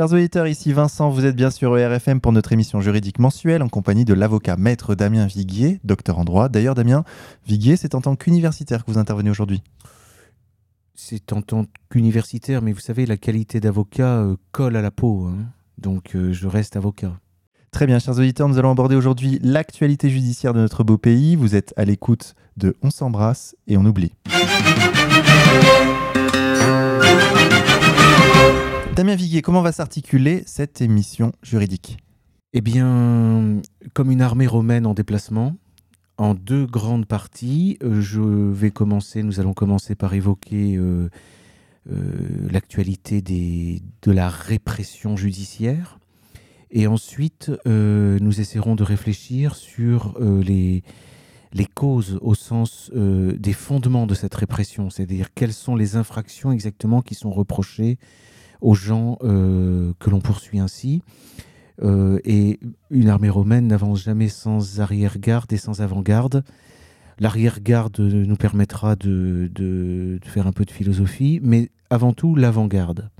[0.00, 3.68] Chers auditeurs, ici Vincent, vous êtes bien sur ERFM pour notre émission juridique mensuelle en
[3.68, 6.48] compagnie de l'avocat maître Damien Viguier, docteur en droit.
[6.48, 7.04] D'ailleurs, Damien
[7.46, 9.62] Viguier, c'est en tant qu'universitaire que vous intervenez aujourd'hui.
[10.94, 15.26] C'est en tant qu'universitaire, mais vous savez, la qualité d'avocat euh, colle à la peau.
[15.26, 15.36] hein.
[15.76, 17.20] Donc euh, je reste avocat.
[17.70, 21.36] Très bien, chers auditeurs, nous allons aborder aujourd'hui l'actualité judiciaire de notre beau pays.
[21.36, 24.12] Vous êtes à l'écoute de On s'embrasse et on oublie.
[29.00, 31.96] Damien Viguier, comment va s'articuler cette émission juridique
[32.52, 33.62] Eh bien,
[33.94, 35.56] comme une armée romaine en déplacement,
[36.18, 41.08] en deux grandes parties, euh, je vais commencer, nous allons commencer par évoquer euh,
[41.90, 42.02] euh,
[42.50, 45.98] l'actualité de la répression judiciaire.
[46.70, 50.82] Et ensuite, nous essaierons de réfléchir sur les,
[51.74, 57.14] causes au sens des fondements de cette répression, c'est-à-dire quelles sont les infractions exactement qui
[57.14, 57.96] sont reprochées
[58.60, 61.02] aux gens euh, que l'on poursuit ainsi.
[61.82, 62.60] Euh, et
[62.90, 66.44] une armée romaine n'avance jamais sans arrière-garde et sans avant-garde.
[67.18, 73.10] L'arrière-garde nous permettra de, de- faire un peu de philosophie, mais avant tout l'avant-garde.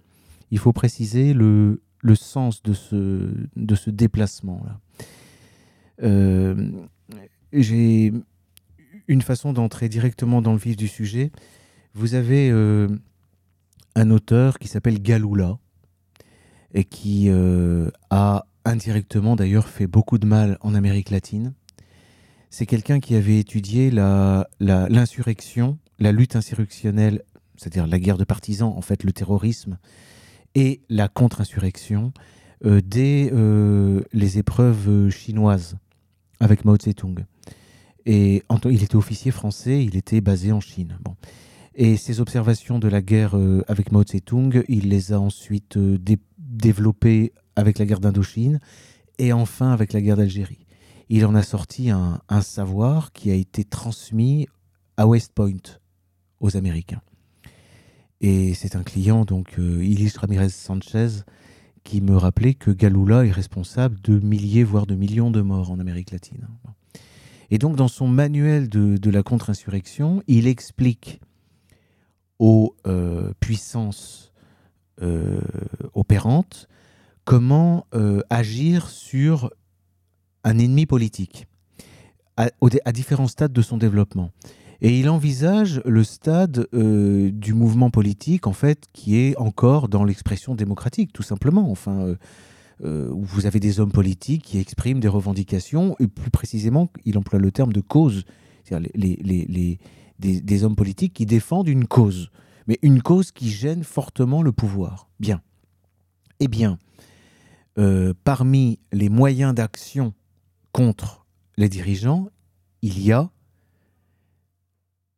[0.51, 4.81] Il faut préciser le, le sens de ce, de ce déplacement-là.
[6.03, 6.71] Euh,
[7.53, 8.13] J'ai
[9.09, 11.31] une façon d'entrer directement dans le vif du sujet.
[11.95, 12.51] Vous avez
[13.95, 15.59] un auteur qui s'appelle Galula
[16.75, 21.55] et qui euh, a indirectement d'ailleurs fait beaucoup de mal en Amérique latine.
[22.51, 27.23] C'est quelqu'un qui avait étudié l'insurrection, la, lutte insurrectionnelle,
[27.57, 29.79] c'est-à-dire la guerre de partisans, en fait le terrorisme,
[30.55, 32.13] et la contre-insurrection
[32.65, 35.77] euh, dès euh, les épreuves chinoises
[36.41, 37.25] avec Mao Tse-tung.
[38.07, 40.99] Et il était officier français, il était basé en Chine.
[41.75, 45.99] Et ses observations de la guerre euh, avec Mao Tse-tung, il les a ensuite euh,
[45.99, 48.61] dé- développées avec la guerre d'Indochine
[49.19, 50.67] et enfin avec la guerre d'Algérie.
[51.09, 54.47] Il en a sorti un, savoir qui a été transmis
[54.97, 55.79] à West Point
[56.41, 57.03] aux Américains.
[58.21, 61.23] Et c'est un client, donc euh, Ilis Ramirez Sanchez,
[61.85, 65.79] qui me rappelait que Galula est responsable de milliers, voire de millions de morts en
[65.79, 66.47] Amérique latine.
[67.51, 71.21] Et donc, dans son manuel de la contre-insurrection, il explique
[72.41, 74.33] aux euh, puissances
[75.03, 75.41] euh,
[75.95, 76.67] opérantes
[77.25, 79.51] comment euh, agir sur
[80.43, 81.47] un ennemi politique
[82.37, 82.51] à,
[82.93, 84.31] différents stades de son développement.
[84.81, 90.55] Et il envisage le stade du mouvement politique, en fait, qui est encore dans l'expression
[90.55, 91.71] démocratique, tout simplement.
[91.71, 92.15] Enfin,
[92.83, 97.39] où vous avez des hommes politiques qui expriment des revendications, et plus précisément, il emploie
[97.39, 98.25] le terme de cause.
[98.71, 99.79] Les, les- les-
[100.21, 102.31] des, hommes politiques qui défendent une cause,
[102.67, 105.09] mais une cause qui gêne fortement le pouvoir.
[105.19, 105.43] Bien.
[106.39, 106.79] Eh bien,
[107.79, 110.15] euh, parmi les moyens d'action
[110.73, 111.27] contre
[111.57, 112.29] les dirigeants,
[112.83, 113.31] il y a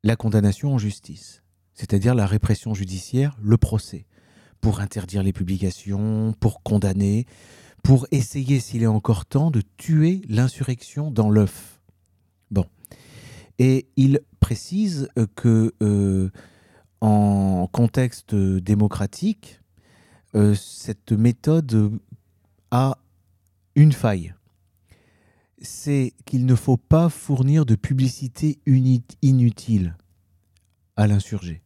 [0.02, 1.42] la condamnation en justice,
[1.74, 4.06] c'est-à-dire la répression judiciaire, le procès,
[4.60, 7.26] pour interdire les publications, pour condamner,
[7.82, 11.80] pour essayer, s'il est encore temps, de tuer l'insurrection dans l'œuf.
[12.50, 12.66] Bon.
[13.62, 16.30] Et il précise que euh,
[17.00, 19.60] en contexte démocratique,
[20.34, 21.96] euh, cette méthode
[22.72, 22.98] a
[23.76, 24.34] une faille.
[25.60, 29.96] C'est qu'il ne faut pas fournir de publicité inutile
[30.96, 31.62] à l'insurgé.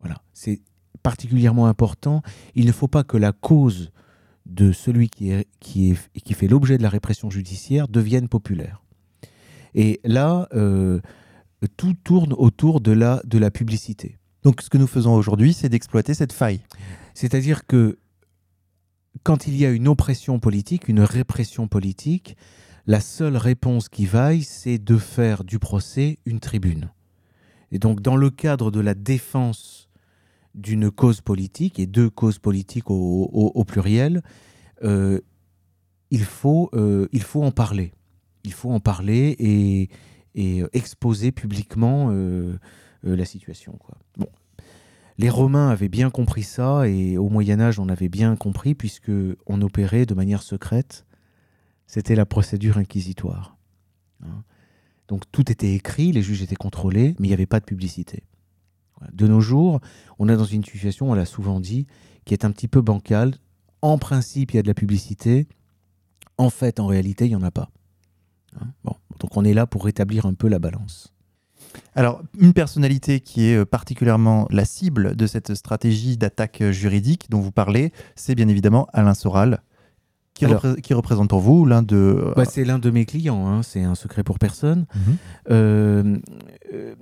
[0.00, 0.62] Voilà, c'est
[1.02, 2.22] particulièrement important.
[2.54, 3.92] Il ne faut pas que la cause
[4.46, 8.82] de celui qui fait l'objet de la répression judiciaire devienne populaire.
[9.74, 11.00] Et là, euh,
[11.76, 14.18] tout tourne autour de la, publicité.
[14.42, 16.60] Donc ce que nous faisons aujourd'hui, c'est d'exploiter cette faille.
[17.14, 17.98] C'est-à-dire que
[19.22, 22.36] quand il y a une oppression politique, une répression politique,
[22.86, 26.90] la seule réponse qui vaille, c'est de faire du procès une tribune.
[27.70, 29.88] Et donc, dans le cadre de la défense
[30.54, 34.22] d'une cause politique, et deux causes politiques au pluriel,
[34.84, 35.20] euh,
[36.10, 37.92] il, faut, euh, il faut en parler.
[38.44, 39.88] Il faut en parler et,
[40.34, 42.58] et exposer publiquement euh,
[43.04, 43.78] euh, la situation.
[45.18, 49.12] Les Romains avaient bien compris ça et au Moyen Âge on avait bien compris puisque
[49.46, 51.04] on opérait de manière secrète.
[51.86, 53.56] C'était la procédure inquisitoire.
[54.24, 54.42] Hein.
[55.08, 58.22] Donc tout était écrit, les juges étaient contrôlés, mais il n'y avait pas de publicité.
[59.12, 59.80] De nos jours,
[60.18, 61.86] on est dans une situation, on l'a souvent dit,
[62.24, 63.34] qui est un petit peu bancale.
[63.82, 65.48] En principe, il y a de la publicité.
[66.38, 67.70] En fait, en réalité, il n'y en a pas.
[68.60, 68.66] Hein.
[68.84, 68.94] Bon.
[69.20, 71.12] Donc on est là pour rétablir un peu la balance.
[71.94, 77.26] Alors, une personnalité qui est euh, particulièrement la cible de cette stratégie d'attaque euh, juridique
[77.30, 79.62] dont vous parlez, c'est bien évidemment Alain Soral,
[80.34, 82.32] qui, Alors- repré- qui représente pour vous l'un de...
[82.36, 84.86] Bah, c'est l'un de mes clients, hein, c'est un secret pour personne.
[84.94, 85.16] Mhm.
[85.50, 86.18] Euh,
[86.74, 86.94] euh,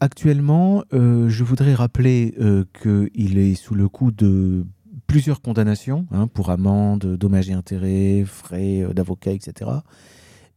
[0.00, 4.64] actuellement, euh, je voudrais rappeler euh, qu'il est sous le coup de
[5.06, 9.70] plusieurs condamnations hein, pour amende, dommages et intérêts, frais euh, d'avocat, etc.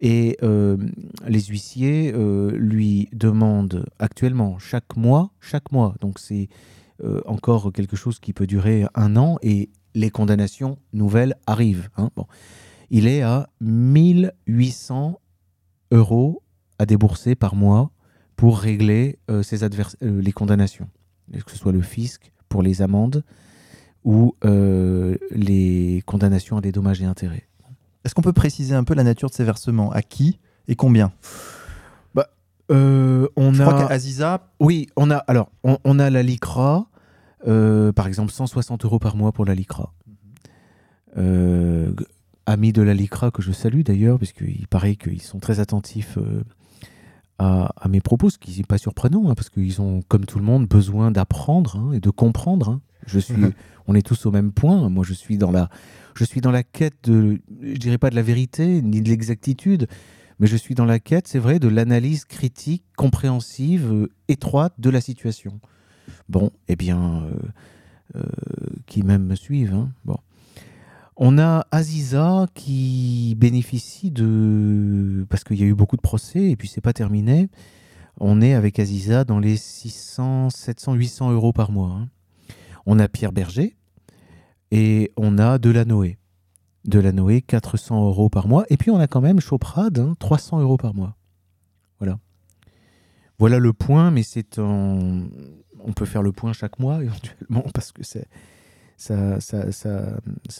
[0.05, 0.75] Et euh,
[1.25, 6.49] les huissiers euh, lui demandent actuellement chaque mois, chaque mois, donc c'est
[7.05, 11.89] euh, encore quelque chose qui peut durer un an et les condamnations nouvelles arrivent.
[11.95, 12.09] hein.
[12.17, 12.27] Bon.
[12.89, 15.21] Il est à 1800
[15.91, 16.43] euros
[16.79, 17.89] à débourser par mois
[18.35, 19.59] pour régler ses
[20.01, 20.89] les condamnations,
[21.31, 23.23] que ce soit le fisc pour les amendes
[24.03, 27.47] ou les condamnations à des dommages et intérêts.
[28.05, 29.91] Est-ce qu'on peut préciser un peu la nature de ces versements?
[29.91, 31.11] À qui et combien?
[32.71, 33.65] Euh, on Je a...
[33.73, 36.87] crois qu'Aziza, Oui, on a alors on, on a la LICRA,
[37.45, 39.91] euh, par exemple 160 euros par mois pour la LICRA.
[41.17, 42.05] Euh, g-
[42.45, 46.17] amis de la LICRA que je salue d'ailleurs, parce qu'il paraît qu'ils sont très attentifs
[46.17, 46.43] euh,
[47.37, 50.39] à, à mes propos, ce qui n'est pas surprenant, hein, parce qu'ils ont, comme tout
[50.39, 52.69] le monde, besoin d'apprendre hein, et de comprendre.
[52.69, 52.81] hein.
[53.05, 53.51] Je suis, Mhm.
[53.87, 54.89] On est tous au même point.
[54.89, 55.69] Moi, je suis dans la,
[56.15, 59.87] je suis dans la quête de, je dirais pas de la vérité ni de l'exactitude,
[60.39, 64.89] mais je suis dans la quête, c'est vrai, de l'analyse critique, compréhensive, euh, étroite de
[64.89, 65.59] la situation.
[66.29, 67.31] Bon, eh bien, euh,
[68.15, 68.23] euh,
[68.87, 69.73] qui même me suivent.
[69.73, 69.89] hein.
[70.05, 70.17] Bon.
[71.15, 75.25] On a Aziza qui bénéficie de...
[75.29, 77.49] Parce qu'il y a eu beaucoup de procès et puis c'est pas terminé.
[78.19, 81.89] On est avec Aziza dans les 600, 700, 800 euros par mois.
[81.91, 82.09] hein.
[82.85, 83.75] On a Pierre Berger
[84.71, 86.17] et on a Delanoë.
[86.85, 88.65] Delanoë, 400 euros par mois.
[88.69, 91.15] Et puis on a quand même Choprade, hein, 300 euros par mois.
[91.99, 92.19] Voilà.
[93.39, 94.59] Voilà le point, mais c'est.
[94.59, 98.01] On peut faire le point chaque mois éventuellement parce que.
[98.95, 99.39] Ça,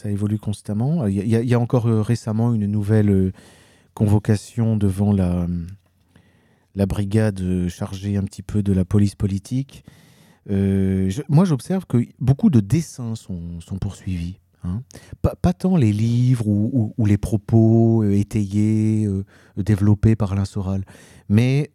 [0.04, 1.06] évolue constamment.
[1.06, 3.32] Il y a, encore euh, récemment une nouvelle euh,
[3.94, 5.46] convocation devant la,
[6.74, 9.84] la brigade euh, chargée un petit peu de la police politique.
[10.50, 14.38] Euh, moi, j'observe que beaucoup de dessins sont, poursuivis.
[14.62, 14.82] hein.
[15.22, 19.24] Pas, tant les livres ou, les propos euh, étayés, euh,
[19.56, 20.84] développés par Alain Soral,
[21.28, 21.70] mais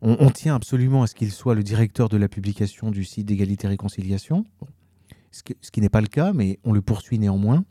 [0.00, 3.66] on, tient absolument à ce qu'il soit le directeur de la publication du site d'égalité
[3.66, 4.66] et réconciliation, Bon.
[5.30, 7.64] ce qui, n'est pas le cas, mais on le poursuit néanmoins.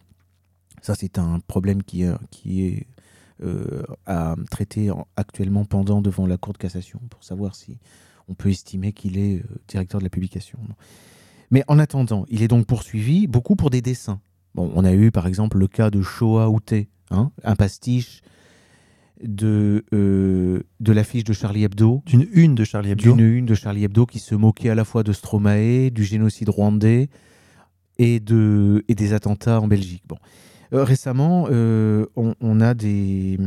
[0.82, 2.88] Ça, c'est un problème qui, qui est
[4.06, 7.80] à traiter en- actuellement pendant devant la Cour de cassation pour savoir si
[8.28, 10.60] on peut estimer qu'il est euh, directeur de la publication.
[11.50, 14.22] Mais en attendant, il est donc poursuivi beaucoup pour des dessins.
[14.56, 18.22] Bon, on a eu par exemple le cas de Shoah Outé, hein, un pastiche
[19.24, 23.14] de, euh, de l'affiche de Charlie Hebdo, d'une une de Charlie Hebdo.
[23.14, 26.50] d'une une de Charlie Hebdo qui se moquait à la fois de Stromae, du génocide
[26.50, 27.10] rwandais
[27.98, 30.04] et, de, et des attentats en Belgique.
[30.08, 30.18] Bon.
[30.74, 33.38] Euh, récemment, euh, on, on a des,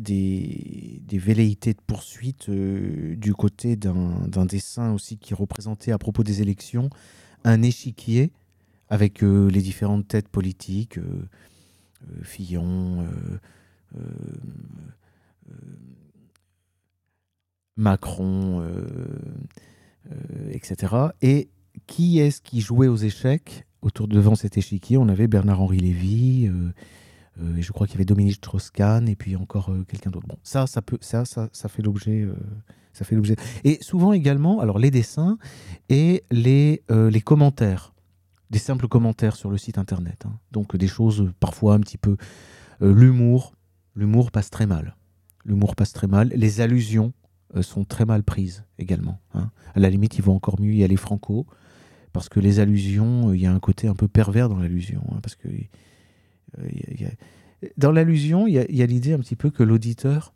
[0.00, 6.42] des, velléités de poursuite euh, du côté d'un dessin aussi qui représentait à propos des
[6.42, 6.90] élections
[7.44, 8.32] un échiquier
[8.88, 11.28] avec euh, les différentes têtes politiques, euh,
[12.22, 13.06] Fillon,
[17.76, 18.64] Macron,
[20.50, 20.94] etc.
[21.20, 21.50] Et
[21.86, 24.96] qui est-ce qui jouait aux échecs autour devant cet échiquier?
[24.96, 26.50] On avait Bernard-Henri Lévy,
[27.56, 30.26] et je crois qu'il y avait Dominique Strauss-Kahn, et puis encore euh, quelqu'un d'autre.
[30.26, 32.34] Bon, ça, ça peut, ça, ça, ça fait l'objet, euh,
[32.92, 33.36] ça fait l'objet.
[33.64, 35.38] Et souvent également, alors les dessins
[35.88, 37.94] et les, euh, les commentaires,
[38.50, 40.24] des simples commentaires sur le site internet.
[40.26, 40.38] hein.
[40.50, 42.16] Donc des choses euh, parfois un petit peu
[42.82, 43.54] euh, l'humour,
[43.94, 44.96] l'humour passe très mal.
[45.44, 46.32] L'humour passe très mal.
[46.34, 47.12] Les allusions
[47.54, 49.20] euh, sont très mal prises également.
[49.34, 49.50] hein.
[49.74, 51.46] À la limite, il vaut encore mieux y aller franco,
[52.12, 55.02] parce que les allusions, euh, il y a un côté un peu pervers dans l'allusion.
[55.12, 55.60] hein, parce que euh,
[56.64, 59.62] y a- il y a- dans l'allusion, il y a, l'idée un petit peu que
[59.62, 60.32] l'auditeur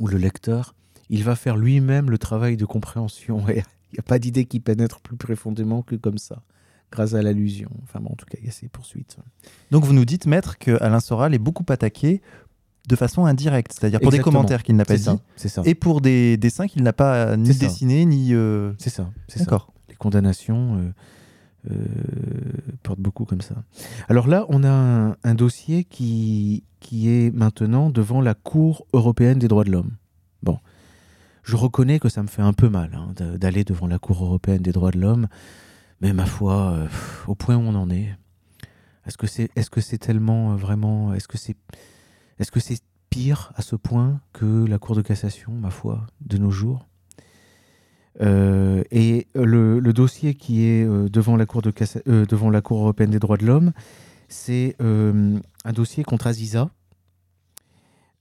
[0.00, 0.74] ou le lecteur,
[1.08, 3.44] il va faire lui-même le travail de compréhension.
[3.94, 6.42] Il n'y a pas d'idée qui pénètre plus profondément que comme ça,
[6.90, 7.68] grâce à l'allusion.
[7.82, 9.18] Enfin bon, en tout cas, il y a ces poursuites.
[9.70, 12.22] Donc vous nous dites, maître, que Alain Soral est beaucoup attaqué
[12.88, 15.20] de façon indirecte, c'est-à-dire pour des commentaires qu'il n'a pas ça.
[15.36, 15.60] dit ça.
[15.66, 17.66] et pour des dessins qu'il n'a pas ni C'est ça.
[17.66, 18.32] dessinés ni.
[18.32, 19.10] euh, C'est ça.
[19.28, 19.66] C'est ça.
[19.90, 20.90] Les condamnations euh,
[21.70, 21.76] euh,
[22.82, 23.54] portent beaucoup comme ça.
[24.08, 29.48] Alors là, on a un, dossier qui, qui est maintenant devant la Cour européenne des
[29.48, 29.92] droits de l'homme.
[30.42, 30.58] Bon,
[31.44, 34.62] je reconnais que ça me fait un peu mal hein, d'aller devant la Cour européenne
[34.62, 35.28] des droits de l'homme,
[36.00, 36.88] mais ma foi, euh,
[37.28, 38.16] au point où on en est,
[39.06, 41.14] est-ce que c'est est -ce c'est tellement euh, vraiment...
[41.14, 41.56] Est-ce que c'est
[42.38, 46.38] est -ce c'est pire à ce point que la Cour de cassation, ma foi, de
[46.38, 46.88] nos jours?
[48.20, 52.60] Euh, et le, dossier qui est euh, devant, la cour de cassa- euh, devant la
[52.60, 53.72] Cour européenne des droits de l'homme,
[54.28, 56.70] c'est un dossier contre Aziza,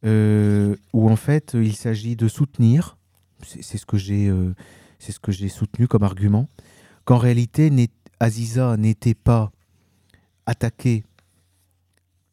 [0.04, 2.98] où en fait il s'agit de soutenir,
[3.44, 4.30] c'est ce que j'ai
[5.00, 6.50] c'est ce que j'ai soutenu comme argument,
[7.06, 7.72] qu'en réalité
[8.20, 9.52] Aziza n'était pas
[10.46, 11.06] attaquée.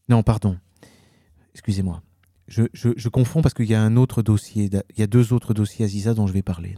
[0.09, 0.59] Non, pardon.
[1.55, 2.03] Excusez-moi.
[2.49, 5.85] Je, confonds parce qu'il y a un autre dossier, il y a deux autres dossiers
[5.85, 6.75] Aziza dont je vais parler.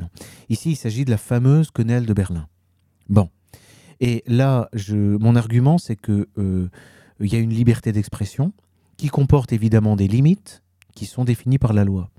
[0.48, 2.48] Ici, il s'agit de la fameuse quenelle de Berlin.
[3.08, 3.30] Bon.
[4.00, 6.68] Et là, mon argument, c'est que euh,
[7.20, 8.52] y a une liberté d'expression
[8.96, 10.62] qui comporte évidemment des limites
[10.94, 12.10] qui sont définies par la loi.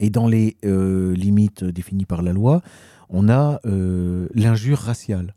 [0.00, 2.62] Et dans les euh, limites définies par la loi,
[3.08, 5.34] on a euh, l'injure raciale.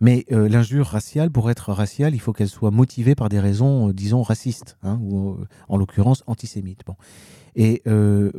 [0.00, 3.88] Mais euh, l'injure raciale, pour être raciale, il faut qu'elle soit motivée par des raisons,
[3.88, 6.82] euh, disons, racistes, hein, ou euh, en l'occurrence antisémites.
[6.86, 6.96] Bon.
[7.56, 7.82] Et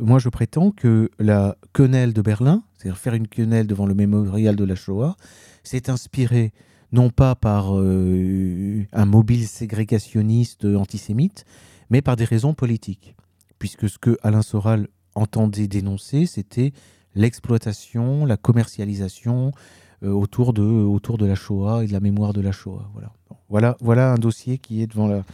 [0.00, 4.56] moi, je prétends que la quenelle de Berlin, c'est-à-dire faire une quenelle devant le mémorial
[4.56, 5.14] de la Shoah,
[5.62, 6.52] s'est inspiré
[6.92, 11.44] non pas par un mobile ségrégationniste antisémite,
[11.90, 13.14] mais par des raisons politiques.
[13.58, 16.72] Puisque ce que Alain Soral entendait dénoncer, c'était
[17.14, 19.52] l'exploitation, la commercialisation
[20.08, 22.90] autour, de, autour de la Shoah et de la mémoire de la Shoah.
[22.92, 23.12] Voilà,
[23.48, 25.24] voilà, voilà un dossier qui est devant la,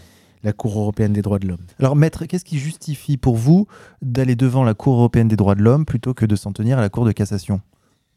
[0.43, 1.65] la Cour européenne des droits de l'homme.
[1.79, 3.67] Alors, maître, qu'est-ce qui justifie pour vous
[4.03, 6.81] d'aller devant la Cour européenne des droits de l'homme plutôt que de s'en tenir à
[6.81, 7.61] la Cour de cassation?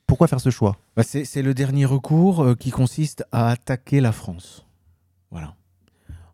[0.08, 0.77] Pourquoi faire ce choix?
[0.96, 4.65] Bah, c'est le dernier recours euh, qui consiste à attaquer la France.
[5.29, 5.53] Voilà.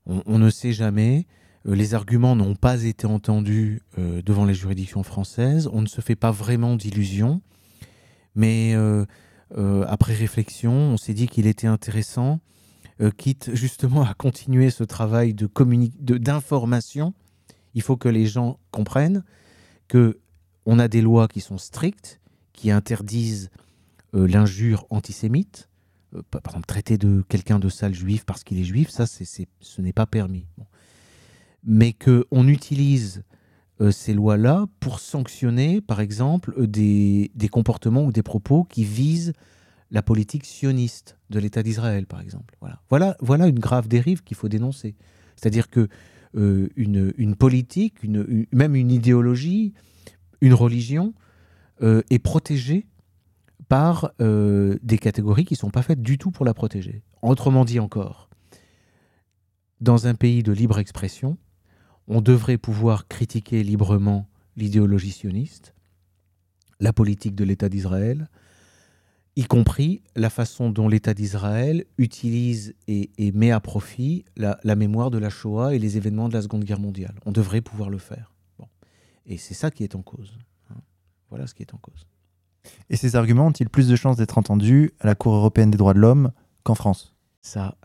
[0.06, 1.28] On, on ne sait jamais.
[1.68, 5.70] euh, les arguments n'ont pas été entendus euh, devant les juridictions françaises.
[5.74, 7.42] On ne se fait pas vraiment d'illusions.
[8.36, 9.06] Mais euh, euh,
[9.52, 12.40] après réflexion, on s'est dit qu'il était intéressant,
[13.02, 15.50] euh, quitte justement à continuer ce travail de
[16.18, 17.14] d'information.
[17.74, 19.26] Il faut que les gens comprennent
[19.90, 20.22] que
[20.66, 22.22] on a des lois qui sont strictes,
[22.54, 23.50] qui interdisent
[24.14, 25.70] euh, l'injure antisémite,
[26.16, 29.26] euh, par exemple traiter de quelqu'un de sale juif parce qu'il est juif, ça c'est,
[29.60, 30.46] ce n'est pas permis.
[31.66, 33.24] Mais qu'on utilise
[33.82, 38.84] euh, ces lois-là pour sanctionner, par exemple, euh, des, des comportements ou des propos qui
[38.84, 39.34] visent
[39.92, 42.56] la politique sioniste de l'État d'Israël, par exemple.
[42.62, 44.96] Voilà, voilà, voilà une grave dérive qu'il faut dénoncer.
[45.36, 45.88] C'est-à-dire que
[46.36, 49.74] euh, une, une politique, une- même une idéologie,
[50.42, 51.14] une religion
[51.82, 52.88] est protégée
[53.68, 57.04] par des catégories qui ne sont pas faites du tout pour la protéger.
[57.22, 58.30] Autrement dit encore,
[59.82, 61.38] dans un pays de libre expression,
[62.08, 65.74] on devrait pouvoir critiquer librement l'idéologie sioniste,
[66.80, 68.30] la politique de l'État d'Israël,
[69.36, 74.76] y compris la façon dont l'État d'Israël utilise et, et met à profit la, la
[74.76, 77.16] mémoire de la Shoah et les événements de la Seconde Guerre mondiale.
[77.26, 78.34] On devrait pouvoir le faire.
[78.58, 78.68] Bon.
[79.26, 80.38] Et c'est ça qui est en cause.
[80.70, 80.80] hein.
[81.30, 82.08] Voilà ce qui est en cause.
[82.90, 85.94] Et ces arguments ont-ils plus de chances d'être entendus à la Cour européenne des droits
[85.94, 86.32] de l'homme
[86.64, 87.14] qu'en France?
[87.42, 87.78] Ça,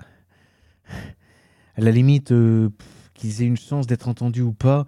[0.86, 2.70] à la limite, euh,
[3.20, 4.86] qu'ils aient une chance d'être entendus ou pas,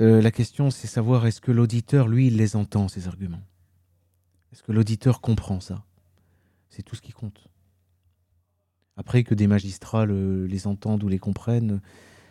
[0.00, 3.42] euh, la question c'est savoir est-ce que l'auditeur, lui, il les entend, ces arguments?
[4.52, 5.84] Est-ce que l'auditeur comprend ça?
[6.68, 7.48] C'est tout ce qui compte.
[8.96, 11.80] Après que des magistrats le- les entendent ou les comprennent,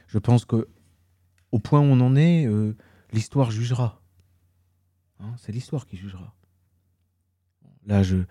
[0.08, 0.68] je pense que
[1.52, 2.76] au point où on en est, euh,
[3.12, 4.02] l'histoire jugera.
[5.20, 6.34] Hein, c'est l'histoire qui jugera.
[7.86, 8.24] Là, je,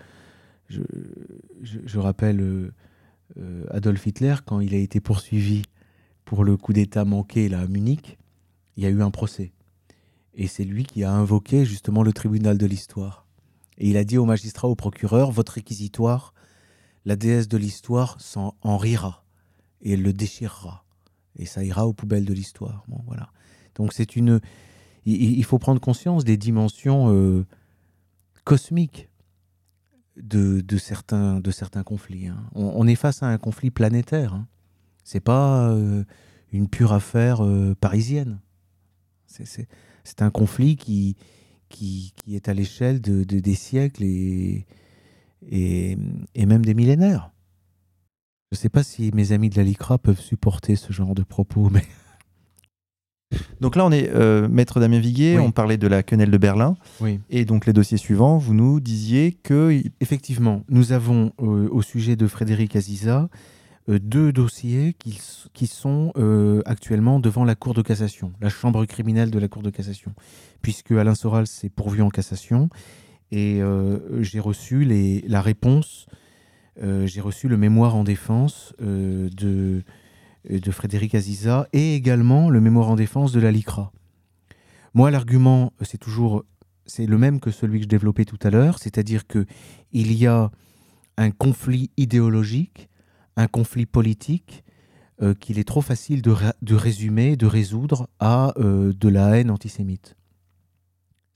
[1.98, 2.40] rappelle
[3.36, 5.62] euh, Adolf Hitler, quand il a été poursuivi
[6.32, 8.16] pour le coup d'État manqué là, à Munich,
[8.78, 9.52] il y a eu un procès.
[10.32, 13.26] Et c'est lui qui a invoqué justement le tribunal de l'histoire.
[13.76, 16.32] Et il a dit au magistrat, au procureur, votre réquisitoire,
[17.04, 19.26] la déesse de l'histoire s'en en rira
[19.82, 20.86] et elle le déchirera.
[21.36, 22.82] Et ça ira aux poubelles de l'histoire.
[22.88, 23.28] Bon, voilà.
[23.74, 24.40] Donc c'est une.
[25.04, 27.44] Il, faut prendre conscience des dimensions euh,
[28.44, 29.10] cosmiques
[30.16, 32.28] de, certains, de certains conflits.
[32.28, 32.42] hein.
[32.54, 34.32] On, on est face à un conflit planétaire.
[34.32, 34.48] Hein.
[35.04, 36.04] C'est pas euh,
[36.52, 38.40] une pure affaire euh, parisienne.
[39.26, 39.66] C'est-
[40.20, 41.16] un conflit qui,
[41.68, 44.66] qui, qui est à l'échelle de, de- des siècles et,
[45.50, 45.96] et,
[46.34, 47.30] et même des millénaires.
[48.50, 51.22] Je ne sais pas si mes amis de la LICRA peuvent supporter ce genre de
[51.22, 51.84] propos, mais
[53.62, 55.44] Donc là, on est euh, maître Damien Viguier, Oui.
[55.46, 56.76] on parlait de la quenelle de Berlin.
[57.00, 57.18] oui.
[57.30, 62.14] Et donc les dossiers suivants, vous nous disiez que Effectivement, nous avons euh, au sujet
[62.16, 63.30] de Frédéric Aziza
[63.88, 65.20] deux dossiers qui,
[65.52, 69.62] qui sont euh, actuellement devant la Cour de cassation, la chambre criminelle de la Cour
[69.62, 70.14] de cassation,
[70.62, 72.68] puisque Alain Soral s'est pourvu en cassation
[73.32, 76.06] et euh, j'ai reçu les, la réponse,
[76.82, 79.82] euh, j'ai reçu le mémoire en défense euh, de,
[80.48, 83.90] de Frédéric Aziza et également le mémoire en défense de la LICRA.
[84.94, 86.44] Moi, l'argument, c'est toujours
[86.84, 89.46] c'est le même que celui que je développais tout à l'heure, c'est-à-dire que
[89.92, 90.50] il y a
[91.16, 92.90] un conflit idéologique,
[93.36, 94.64] un conflit politique
[95.22, 100.16] euh, qu'il est trop facile de, résumer, de résoudre à euh, de la haine antisémite.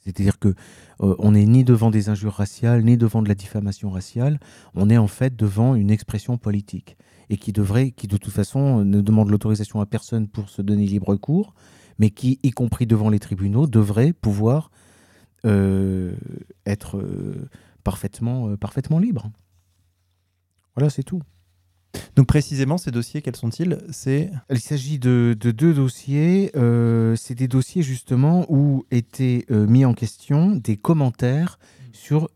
[0.00, 0.54] C'est-à-dire que
[1.02, 4.40] euh, on n'est ni devant des injures raciales, ni devant de la diffamation raciale.
[4.74, 6.96] On est en fait devant une expression politique
[7.28, 10.86] et qui devrait, qui de toute façon ne demande l'autorisation à personne pour se donner
[10.86, 11.54] libre cours,
[11.98, 14.70] mais qui, y compris devant les tribunaux, devrait pouvoir
[16.66, 17.00] être
[17.84, 19.30] parfaitement, parfaitement libre.
[20.74, 21.22] Voilà, c'est tout.
[22.16, 23.78] Donc précisément, ces dossiers, quels sont-ils?
[23.90, 26.50] C'est Il s'agit de, deux dossiers.
[26.56, 31.58] Euh, c'est des dossiers justement où étaient euh, mis en question des commentaires
[31.92, 32.30] sur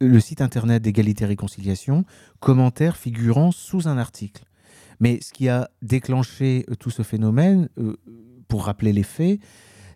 [0.00, 2.04] le site internet d'égalité et réconciliation,
[2.40, 4.44] commentaires figurant sous un article.
[4.98, 7.68] Mais ce qui a déclenché euh, tout ce phénomène,
[8.48, 9.38] pour rappeler les faits,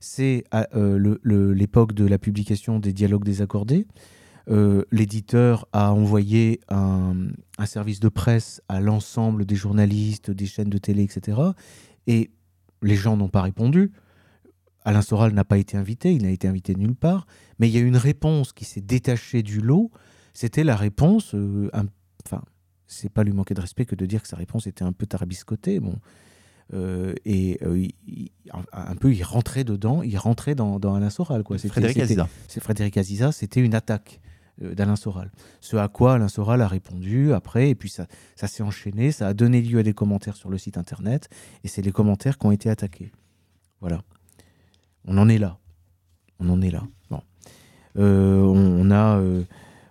[0.00, 0.44] c'est
[1.24, 3.86] l'époque de la publication des dialogues désaccordés,
[4.50, 7.14] euh, l'éditeur a envoyé un,
[7.64, 11.38] service de presse à l'ensemble des journalistes, des chaînes de télé, etc.
[12.06, 12.30] Et
[12.82, 13.92] les gens n'ont pas répondu.
[14.84, 17.26] Alain Soral n'a pas été invité, il n'a été invité nulle part.
[17.58, 19.90] Mais il y a une réponse qui s'est détachée du lot.
[20.34, 21.34] C'était la réponse.
[21.34, 21.70] Euh,
[22.26, 22.42] enfin,
[22.86, 25.06] c'est pas lui manquer de respect que de dire que sa réponse était un peu
[25.06, 25.80] tarabiscotée.
[25.80, 25.96] Bon.
[26.74, 31.44] Euh, et un peu, il rentrait dedans, il rentrait dans, Alain Soral.
[31.44, 31.56] Quoi.
[31.56, 32.28] Frédéric Aziza.
[32.48, 34.20] C'est Frédéric Aziza, c'était une attaque.
[34.62, 35.32] Euh, d'Alain Soral.
[35.60, 38.06] Ce à quoi Alain Soral a répondu après, et puis ça,
[38.36, 41.28] ça s'est enchaîné, ça a donné lieu à des commentaires sur le site internet,
[41.64, 43.10] et c'est les commentaires qui ont été attaqués.
[43.80, 44.02] Voilà.
[45.06, 45.58] On en est là.
[46.38, 46.84] On en est là.
[47.10, 47.20] Bon.
[47.96, 49.42] Euh, on, a, euh,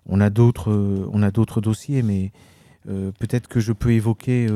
[0.08, 0.72] a d'autres,
[1.12, 2.32] on a d'autres dossiers, mais
[2.86, 4.48] peut-être que je peux évoquer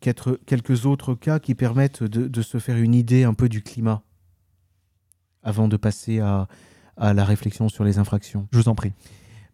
[0.00, 4.02] quelques autres cas qui permettent de se faire une idée un peu du climat
[5.42, 6.46] avant de passer à,
[6.96, 8.48] à la réflexion sur les infractions.
[8.52, 8.92] Je vous en prie.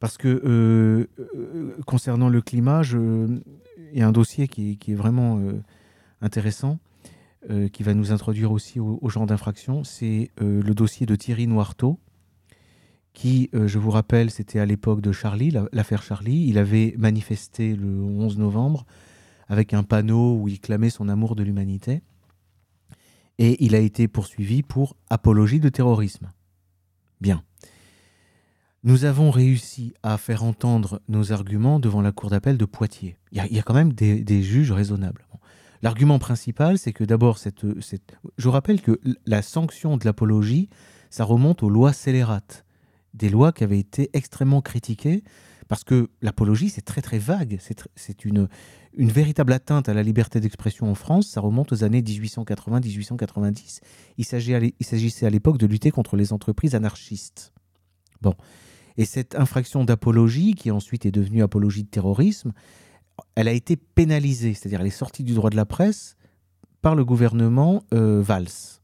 [0.01, 5.39] Parce que euh, euh, concernant le climat, il y a un dossier qui, est vraiment
[5.39, 5.61] euh,
[6.21, 6.79] intéressant,
[7.73, 9.83] qui va nous introduire aussi au, genre d'infraction.
[9.83, 11.99] C'est le dossier de Thierry Noirteau,
[13.15, 16.47] qui, je vous rappelle, c'était à l'époque de Charlie, l'affaire Charlie.
[16.47, 18.85] Il avait manifesté le 11 novembre
[19.47, 22.03] avec un panneau où il clamait son amour de l'humanité.
[23.39, 26.29] Et il a été poursuivi pour apologie de terrorisme.
[27.21, 27.43] Bien.
[28.85, 33.17] Nous avons réussi à faire entendre nos arguments devant la Cour d'appel de Poitiers.
[33.33, 35.27] Il y, a quand même des, juges raisonnables.
[35.83, 37.67] L'argument principal, c'est que d'abord, cette,
[38.37, 40.69] je rappelle que la sanction de l'apologie,
[41.11, 42.65] ça remonte aux lois scélérates,
[43.15, 45.25] des lois qui avaient été extrêmement critiquées,
[45.67, 47.59] parce que l'apologie, c'est très très vague,
[47.97, 48.49] c'est une,
[48.99, 53.81] une véritable atteinte à la liberté d'expression en France, ça remonte aux années 1880-1890.
[54.19, 57.53] Il s'agissait à l'époque de lutter contre les entreprises anarchistes.
[58.21, 58.35] Bon.
[58.97, 62.53] Et cette infraction d'apologie, qui ensuite est devenue apologie de terrorisme,
[63.37, 66.17] elle a été pénalisée, c'est-à-dire elle est sortie du droit de la presse
[66.83, 68.81] par le gouvernement euh, Valls.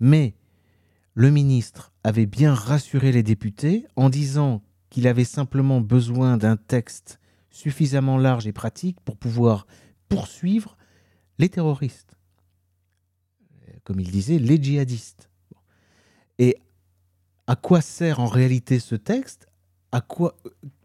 [0.00, 0.34] Mais
[1.14, 7.19] le ministre avait bien rassuré les députés en disant qu'il avait simplement besoin d'un texte
[7.50, 9.66] suffisamment large et pratique pour pouvoir
[10.08, 10.76] poursuivre
[11.38, 12.16] les terroristes.
[13.84, 15.30] Comme il disait, les djihadistes.
[16.38, 16.56] Et
[17.46, 19.46] à quoi sert en réalité ce texte?
[19.92, 20.36] À quoi,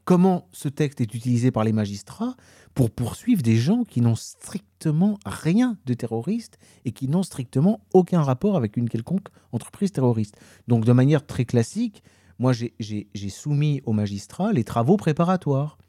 [0.06, 2.36] Comment ce texte est utilisé par les magistrats
[2.76, 8.22] pour poursuivre des gens qui n'ont strictement rien de terroriste et qui n'ont strictement aucun
[8.22, 10.36] rapport avec une quelconque entreprise terroriste?
[10.68, 12.04] Donc de manière très classique,
[12.38, 15.80] moi j'ai soumis aux magistrats les travaux préparatoires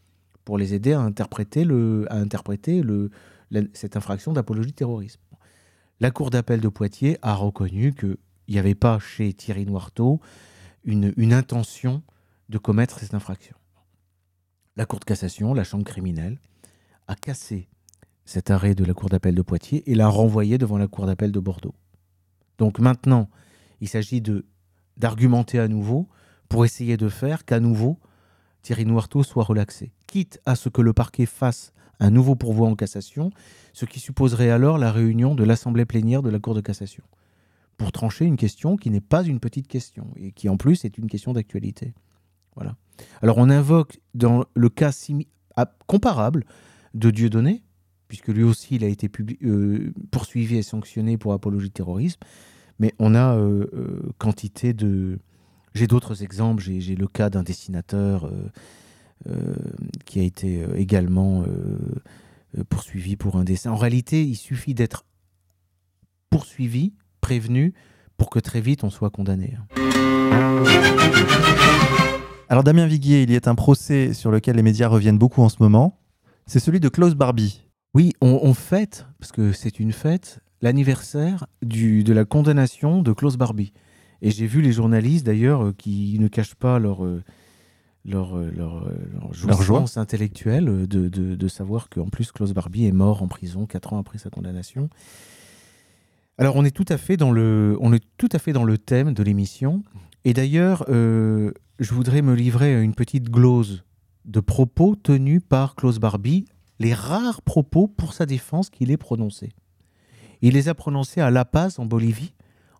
[0.46, 1.66] pour les aider à interpréter,
[3.74, 5.20] cette infraction d'apologie de terrorisme.
[5.98, 8.16] La Cour d'appel de Poitiers a reconnu qu'il
[8.48, 10.20] n'y avait pas chez Thierry Noirteau
[10.84, 12.02] une, une intention
[12.48, 13.56] de commettre cette infraction.
[14.76, 16.38] La Cour de cassation, la chambre criminelle,
[17.08, 17.68] a cassé
[18.24, 21.32] cet arrêt de la Cour d'appel de Poitiers et l'a renvoyé devant la Cour d'appel
[21.32, 21.74] de Bordeaux.
[22.58, 23.28] Donc maintenant,
[23.80, 24.22] il s'agit
[24.96, 26.08] d'argumenter à nouveau
[26.48, 27.98] pour essayer de faire qu'à nouveau,
[28.62, 32.74] Thierry Noirteau soit relaxé, quitte à ce que le parquet fasse un nouveau pourvoi en
[32.74, 33.30] cassation,
[33.72, 37.04] ce qui supposerait alors la réunion de l'Assemblée plénière de la Cour de cassation,
[37.76, 40.98] pour trancher une question qui n'est pas une petite question, et qui en plus est
[40.98, 41.94] une question d'actualité.
[42.54, 42.76] Voilà.
[43.22, 44.92] Alors on invoque dans le cas
[45.86, 46.44] comparable
[46.94, 47.62] de Dieudonné,
[48.08, 49.10] puisque lui aussi il a été
[49.42, 52.20] euh, poursuivi et sanctionné pour apologie de terrorisme,
[52.78, 55.18] mais on a euh, euh, quantité de,
[55.74, 56.62] j'ai d'autres exemples.
[56.62, 58.30] J'ai le cas d'un dessinateur
[60.04, 61.44] qui a été euh, également
[62.68, 63.70] poursuivi pour un dessin.
[63.70, 65.04] En réalité, il suffit d'être
[66.30, 67.74] poursuivi, prévenu,
[68.16, 69.56] pour que très vite on soit condamné.
[72.48, 75.48] Alors Damien Viguier, il y a un procès sur lequel les médias reviennent beaucoup en
[75.48, 75.98] ce moment.
[76.46, 77.62] C'est celui de Klaus Barbie.
[77.94, 83.36] Oui, on, on fête, parce que c'est une fête, l'anniversaire de la condamnation de Klaus
[83.36, 83.72] Barbie.
[84.22, 87.22] Et j'ai vu les journalistes d'ailleurs euh, qui ne cachent pas leur, euh,
[88.06, 88.88] leur, euh, leur,
[89.20, 93.66] leur jouissance intellectuelle de, de, de savoir qu'en plus Klaus Barbie est mort en prison
[93.66, 94.88] quatre ans après sa condamnation.
[96.38, 98.78] Alors on est tout à fait dans le, on est tout à fait dans le
[98.78, 99.82] thème de l'émission.
[100.24, 103.84] Et d'ailleurs, euh, je voudrais me livrer à une petite glose
[104.24, 106.46] de propos tenus par Klaus Barbie,
[106.78, 109.52] les rares propos pour sa défense qu'il ait prononcés.
[110.42, 112.34] Il les a prononcés à La Paz, en Bolivie,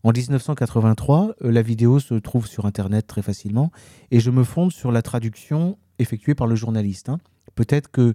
[0.06, 1.34] en 1983.
[1.42, 3.72] Euh, la vidéo se trouve sur Internet très facilement,
[4.12, 7.08] et je me fonde sur la traduction effectuée par le journaliste.
[7.08, 7.18] hein.
[7.56, 8.14] Peut-être que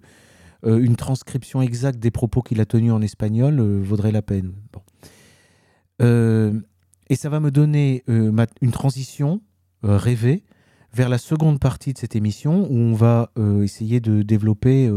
[0.64, 4.54] euh, une transcription exacte des propos qu'il a tenus en espagnol euh, vaudrait la peine.
[6.00, 9.40] Et ça va me donner une transition
[9.84, 10.42] rêvée
[10.92, 13.30] vers la seconde partie de cette émission où on va
[13.62, 14.90] essayer de développer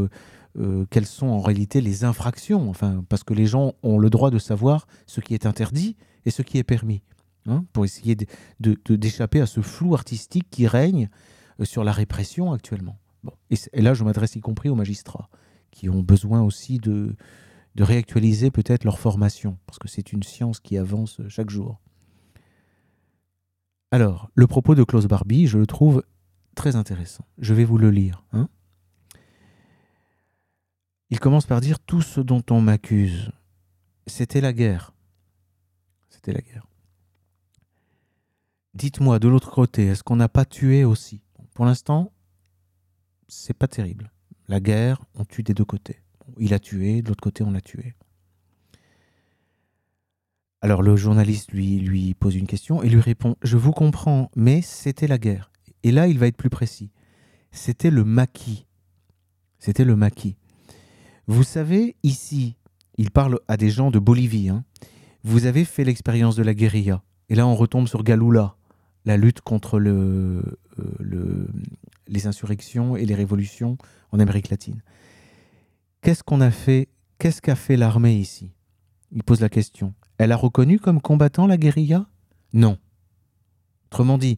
[0.58, 4.32] euh, quelles sont en réalité les infractions, enfin, parce que les gens ont le droit
[4.32, 7.02] de savoir ce qui est interdit et ce qui est permis,
[7.46, 8.16] hein, pour essayer
[8.60, 11.10] d'échapper à ce flou artistique qui règne
[11.60, 12.98] euh, sur la répression actuellement.
[13.50, 15.30] Et, là, je m'adresse y compris aux magistrats,
[15.72, 17.16] qui ont besoin aussi de,
[17.76, 21.82] de réactualiser peut-être leur formation, parce que c'est une science qui avance chaque jour.
[23.92, 26.04] Alors, le propos de Klaus Barbie, je le trouve
[26.56, 27.26] très intéressant.
[27.38, 28.24] Je vais vous le lire.
[28.32, 28.48] hein.
[31.10, 33.32] Il commence par dire tout ce dont on m'accuse,
[34.08, 34.94] c'était la guerre.
[36.10, 36.68] C'était la guerre.
[38.74, 41.22] Dites-moi de l'autre côté, est-ce qu'on n'a pas tué aussi?
[41.54, 42.12] Pour l'instant,
[43.28, 44.12] c'est pas terrible.
[44.48, 46.02] La guerre, on tue des deux côtés.
[46.40, 47.96] Il a tué, de l'autre côté, on l'a tué.
[50.62, 54.62] Alors le journaliste lui, lui pose une question et lui répond Je vous comprends, mais
[54.62, 55.52] c'était la guerre.
[55.84, 56.92] Et là, il va être plus précis.
[57.52, 58.66] C'était le maquis.
[59.60, 60.38] C'était le maquis.
[61.28, 62.56] Vous savez, ici,
[62.98, 64.50] il parle à des gens de Bolivie.
[64.50, 64.64] hein.
[65.24, 67.02] Vous avez fait l'expérience de la guérilla.
[67.30, 68.56] Et là, on retombe sur Galula,
[69.06, 70.42] la lutte contre euh,
[71.00, 71.48] le-
[72.08, 73.78] les insurrections et les révolutions
[74.12, 74.82] en Amérique latine.
[76.02, 78.52] Qu'est-ce qu'on a fait Qu'est-ce qu'a fait l'armée ici?
[79.12, 79.94] Il pose la question.
[80.18, 82.08] Elle a reconnu comme combattant la guérilla?
[82.54, 82.78] Non.
[83.88, 84.38] Autrement dit,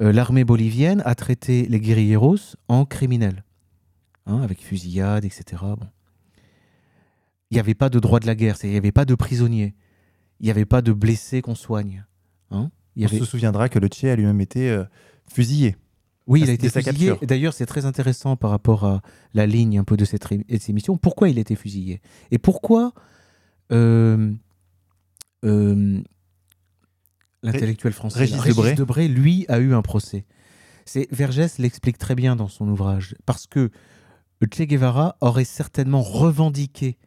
[0.00, 3.44] euh, l'armée bolivienne a traité les guérilleros en criminels,
[4.26, 5.62] hein, avec fusillade, etc.
[7.50, 9.74] Il n'y avait pas de droit de la guerre, il n'y avait pas de prisonniers,
[10.40, 12.04] il n'y avait pas de blessés qu'on soigne.
[12.50, 12.70] hein.
[12.94, 14.84] Il y On se souviendra que le Tché a lui-même été euh,
[15.28, 15.76] fusillé.
[16.26, 17.14] Oui, il a été fusillé.
[17.22, 19.00] D'ailleurs, c'est très intéressant par rapport à
[19.34, 20.98] la ligne un peu de cette, de cette émission.
[20.98, 22.02] Pourquoi il a été fusillé?
[22.32, 22.92] Et pourquoi
[23.72, 24.32] euh,
[25.44, 26.02] euh,
[27.42, 28.74] l'intellectuel français Régis là, Debray.
[28.74, 30.26] Debray, lui, a eu un procès?
[31.10, 33.70] Vergès l'explique très bien dans son ouvrage, parce que
[34.42, 36.98] Che Guevara aurait certainement revendiqué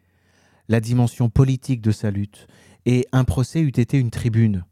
[0.72, 2.48] la dimension politique de sa lutte,
[2.84, 4.64] et un procès eût été une tribune,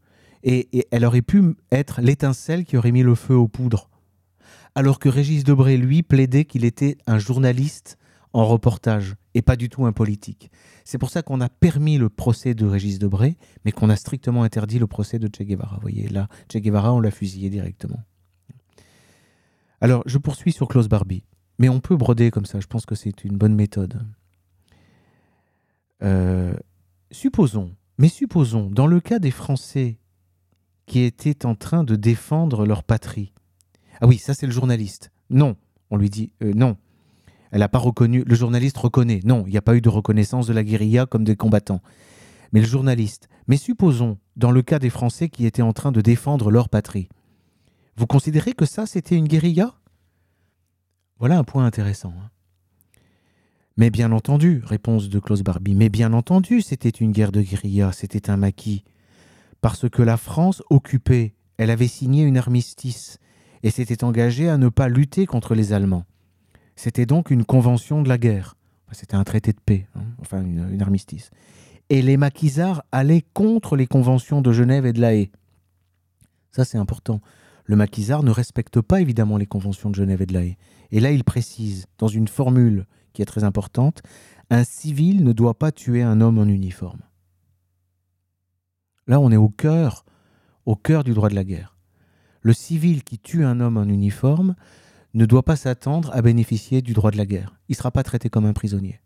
[0.42, 3.90] et, elle aurait pu être l'étincelle qui aurait mis le feu aux poudres
[4.74, 7.98] alors que Régis Debray, lui, plaidait qu'il était un journaliste
[8.32, 10.50] en reportage et pas du tout un politique.
[10.84, 14.42] C'est pour ça qu'on a permis le procès de Régis Debray, mais qu'on a strictement
[14.42, 15.76] interdit le procès de Che Guevara.
[15.76, 18.00] Vous voyez, là, Che Guevara, on l'a fusillé directement.
[19.80, 21.24] Alors, je poursuis sur Klaus Barbie,
[21.58, 24.00] mais on peut broder comme ça, je pense que c'est une bonne méthode.
[26.02, 26.54] Euh,
[27.10, 29.98] supposons, mais supposons, dans le cas des Français
[30.86, 33.32] qui étaient en train de défendre leur patrie,
[34.00, 35.10] ah oui, ça c'est le journaliste.
[35.28, 35.56] Non,
[35.90, 36.76] on lui dit euh, non.
[37.52, 38.22] Elle n'a pas reconnu.
[38.24, 39.20] Le journaliste reconnaît.
[39.24, 41.82] Non, il n'y a pas eu de reconnaissance de la guérilla comme des combattants.
[42.52, 43.28] Mais le journaliste.
[43.48, 47.08] Mais supposons, dans le cas des Français qui étaient en train de défendre leur patrie,
[47.96, 49.74] vous considérez que ça c'était une guérilla?
[51.18, 52.14] Voilà un point intéressant.
[52.16, 52.30] hein.
[53.76, 57.92] Mais bien entendu, réponse de Klaus Barbie, mais bien entendu, c'était une guerre de guérilla,
[57.92, 58.84] c'était un maquis.
[59.60, 63.18] Parce que la France occupée, elle avait signé une armistice
[63.62, 66.04] et s'était engagée à ne pas lutter contre les Allemands.
[66.76, 68.56] C'était donc une convention de la guerre.
[68.92, 71.30] C'était un traité de paix, hein, enfin une, une armistice.
[71.90, 75.30] Et les maquisards allaient contre les conventions de Genève et de La Haye.
[76.50, 77.20] Ça, c'est important.
[77.64, 80.56] Le maquisard ne respecte pas évidemment les conventions de Genève et de La Haye.
[80.90, 82.86] Et là, il précise, dans une formule
[83.22, 84.02] est très importante,
[84.50, 87.00] un civil ne doit pas tuer un homme en uniforme.
[89.06, 90.04] Là, on est au cœur,
[90.66, 91.76] au cœur du droit de la guerre.
[92.42, 94.54] Le civil qui tue un homme en uniforme
[95.14, 97.58] ne doit pas s'attendre à bénéficier du droit de la guerre.
[97.68, 99.00] Il ne sera pas traité comme un prisonnier.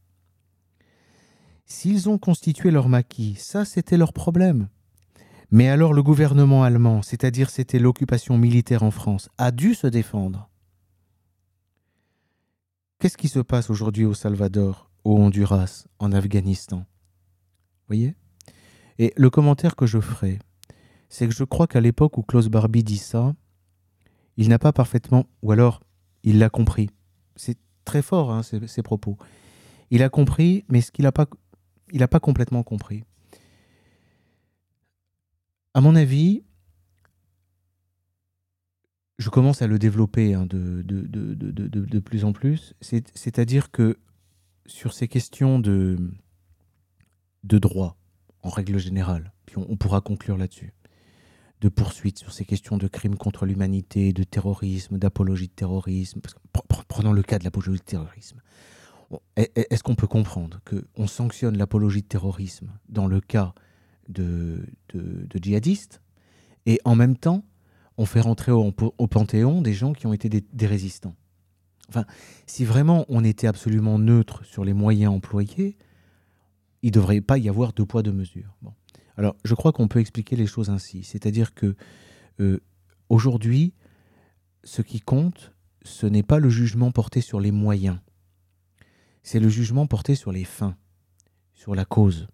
[1.66, 4.68] S'ils ont constitué leur maquis, ça c'était leur problème.
[5.50, 10.50] Mais alors le gouvernement allemand, c'est-à-dire c'était l'occupation militaire en France, a dû se défendre.
[12.98, 16.86] Qu'est-ce qui se passe aujourd'hui au Salvador, au Honduras, en Afghanistan?
[17.88, 18.14] Voyez?
[18.98, 20.38] Et le commentaire que je ferai,
[21.08, 23.34] c'est que je crois qu'à l'époque où Klaus Barbie dit ça,
[24.36, 25.80] il n'a pas parfaitement, ou alors
[26.22, 26.90] il l'a compris.
[27.36, 29.16] C'est très fort, hein, ces, propos.
[29.90, 31.26] Il a compris, mais ce qu'il n'a pas,
[32.10, 33.04] pas complètement compris.
[35.74, 36.44] À mon avis,
[39.18, 42.74] je commence à le développer hein, de, de, de, de, plus en plus.
[42.80, 43.98] C'est-à-dire que
[44.66, 45.98] sur ces questions de,
[47.44, 47.96] de droit,
[48.42, 50.74] en règle générale, puis on, pourra conclure là-dessus,
[51.60, 56.20] de poursuites sur ces questions de crimes contre l'humanité, de terrorisme, d'apologie de terrorisme.
[56.88, 58.40] prenons le cas de l'apologie de terrorisme.
[59.36, 63.54] Est-ce qu'on peut comprendre qu'on sanctionne l'apologie de terrorisme dans le cas
[64.08, 66.02] de, de, djihadistes
[66.66, 67.44] et en même temps
[67.96, 71.14] on fait rentrer au, Panthéon des gens qui ont été des, résistants.
[72.46, 75.76] Si vraiment on était absolument neutre sur les moyens employés,
[76.82, 78.56] il ne devrait pas y avoir deux poids, deux mesures.
[79.16, 81.04] Alors, je crois qu'on peut expliquer les choses ainsi.
[81.04, 81.76] C'est-à-dire que
[82.40, 82.60] euh,
[83.08, 83.74] aujourd'hui,
[84.64, 85.52] ce qui compte,
[85.84, 87.98] ce n'est pas le jugement porté sur les moyens,
[89.22, 90.76] c'est le jugement porté sur les fins,
[91.54, 92.28] sur la cause.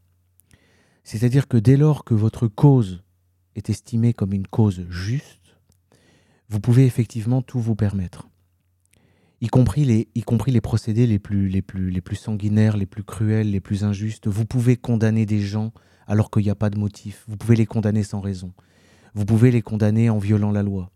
[1.04, 3.02] C'est-à-dire que dès lors que votre cause
[3.54, 5.39] est estimée comme une cause juste,
[6.50, 8.28] vous pouvez effectivement tout vous permettre.
[9.40, 14.28] Y compris les, procédés les plus sanguinaires, les plus cruels, les plus injustes.
[14.28, 15.72] Vous pouvez condamner des gens
[16.06, 17.24] alors qu'il n'y a pas de motif.
[17.26, 18.52] Vous pouvez les condamner sans raison.
[19.14, 20.90] Vous pouvez les condamner en violant la loi.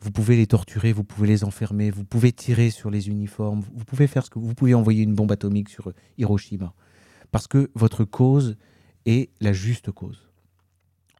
[0.00, 3.84] Vous pouvez les torturer, vous pouvez les enfermer, vous pouvez tirer sur les uniformes, vous
[3.84, 6.74] pouvez faire ce que vous pouvez envoyer une bombe atomique sur Hiroshima
[7.32, 8.56] parce que votre cause
[9.06, 10.28] est la juste cause.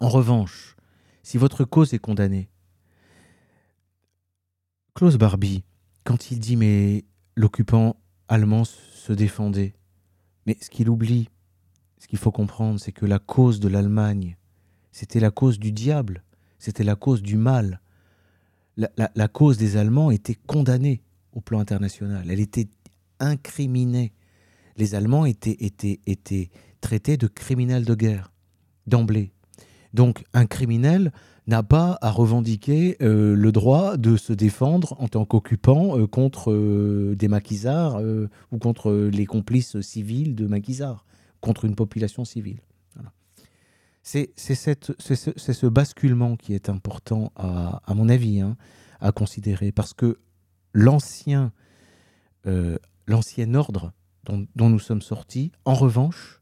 [0.01, 0.77] En revanche,
[1.25, 2.49] si votre cause est condamnée,
[4.95, 5.65] Klaus Barbie,
[6.05, 7.97] quand il dit mais l'occupant
[8.29, 9.75] allemand se défendait,
[10.47, 11.31] mais ce qu'il oublie,
[11.99, 14.37] ce qu'il faut comprendre, c'est que la cause de l'Allemagne,
[14.91, 16.23] c'était la cause du diable,
[16.59, 17.81] c'était la cause du mal.
[18.77, 21.03] La, cause des Allemands était condamnée
[21.33, 22.69] au plan international, elle était
[23.19, 24.13] incriminée.
[24.77, 26.51] Les Allemands étaient, étaient, étaient
[26.81, 28.31] traités de criminels de guerre,
[28.87, 29.33] d'emblée.
[29.95, 31.13] Donc un criminel
[31.47, 36.53] n'a pas à revendiquer euh, le droit de se défendre en tant qu'occupant euh, contre
[36.53, 38.01] euh, des maquisards
[38.53, 41.05] ou contre les complices civils de maquisards,
[41.41, 42.61] contre une population civile.
[44.05, 48.57] C'est ce basculement qui est important, à, mon avis, hein,
[49.01, 50.19] à considérer, parce que
[50.75, 51.53] l'ancien
[53.55, 53.93] ordre
[54.25, 56.41] dont, nous sommes sortis, en revanche,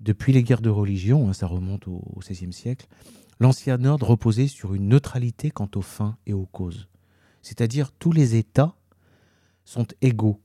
[0.00, 2.86] depuis les guerres de religion, hein, ça remonte au XVIe siècle,
[3.40, 6.88] L'ancien ordre reposait sur une neutralité quant aux fins et aux causes.
[7.42, 8.74] C'est-à-dire tous les États
[9.64, 10.40] sont égaux.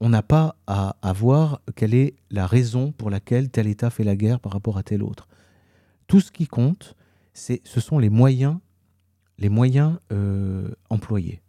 [0.00, 4.16] On n'a pas à, voir quelle est la raison pour laquelle tel État fait la
[4.16, 5.28] guerre par rapport à tel autre.
[6.06, 6.96] Tout ce qui compte,
[7.34, 8.56] ce sont les moyens,
[9.38, 11.42] les moyens euh, employés.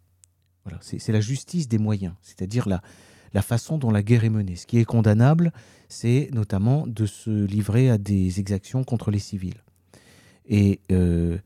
[0.64, 4.56] Voilà, c'est, la justice des moyens, c'est-à-dire la façon dont la guerre est menée.
[4.56, 5.52] Ce qui est condamnable,
[5.88, 9.62] c'est notamment de se livrer à des exactions contre les civils.
[10.46, 11.38] Et euh,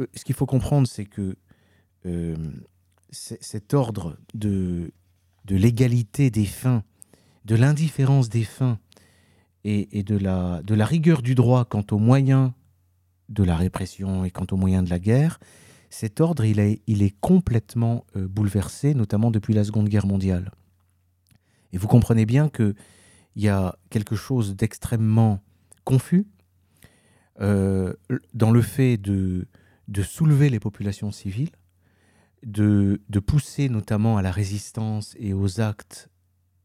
[0.00, 1.36] euh, ce qu'il faut comprendre, c'est que
[2.06, 2.36] euh,
[3.10, 4.92] cet ordre de,
[5.44, 6.82] de l'égalité des fins,
[7.44, 8.78] de l'indifférence des fins
[9.64, 12.52] et, de, la, de la rigueur du droit quant aux moyens
[13.30, 15.40] de la répression et quant aux moyens de la guerre,
[15.88, 20.50] cet ordre, il est, il est complètement bouleversé, notamment depuis la Seconde Guerre mondiale.
[21.72, 22.74] Et vous comprenez bien qu'il
[23.36, 25.40] y a quelque chose d'extrêmement
[25.84, 26.26] confus
[27.40, 29.46] dans le fait de,
[29.88, 31.50] de soulever les populations civiles,
[32.44, 36.10] de, de, pousser notamment à la résistance et aux actes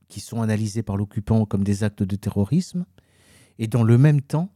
[0.09, 2.85] qui sont analysés par l'occupant comme des actes de terrorisme,
[3.59, 4.51] et dans le même temps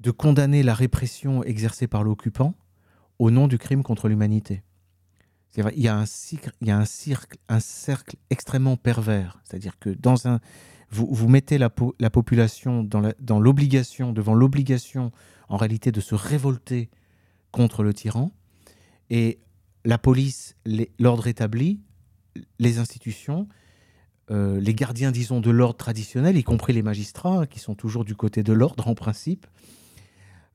[0.00, 2.54] de condamner la répression exercée par l'occupant
[3.18, 4.62] au nom du crime contre l'humanité.
[5.56, 6.04] Il y a un,
[6.60, 9.40] il y a un, cirque, un cercle extrêmement pervers.
[9.44, 10.40] C'est-à-dire que dans un,
[10.90, 15.12] vous, mettez la, population dans l'obligation, devant l'obligation
[15.48, 16.88] en réalité de se révolter
[17.52, 18.32] contre le tyran,
[19.10, 19.38] et
[19.84, 20.56] la police,
[20.98, 21.80] l'ordre établi,
[22.58, 23.48] les institutions,
[24.30, 28.14] euh, les gardiens, disons, de l'ordre traditionnel, y compris les magistrats, qui sont toujours du
[28.14, 29.46] côté de l'ordre en principe,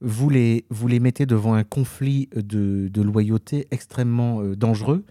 [0.02, 5.06] vous les, vous les mettez devant un conflit de, loyauté extrêmement euh, dangereux,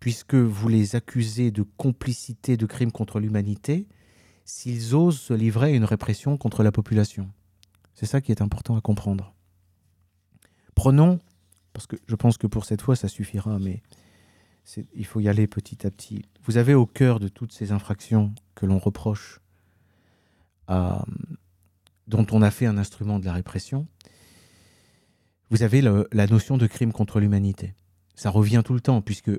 [0.00, 3.86] puisque vous les accusez de complicité de crimes contre l'humanité,
[4.44, 7.30] s'ils osent se livrer à une répression contre la population.
[7.94, 9.34] C'est ça qui est important à comprendre.
[10.74, 11.18] Prenons,
[11.72, 13.82] parce que je pense que pour cette fois ça suffira, mais
[14.94, 16.24] il faut y aller petit à petit.
[16.42, 19.40] Vous avez au cœur de toutes ces infractions que l'on reproche,
[20.68, 23.86] dont on a fait un instrument de la répression,
[25.50, 27.74] vous avez la notion de crime contre l'humanité.
[28.14, 29.30] Ça revient tout le temps, puisque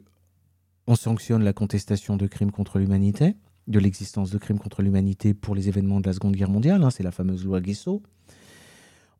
[0.88, 3.36] on sanctionne la contestation de crimes contre l'humanité,
[3.68, 6.90] de l'existence de crimes contre l'humanité pour les événements de la Seconde Guerre mondiale, hein,
[6.90, 8.04] c'est la fameuse loi Guesso.